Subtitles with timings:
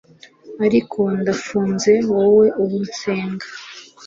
[0.65, 3.45] Ariko ndafunze Wowe uwo nsenga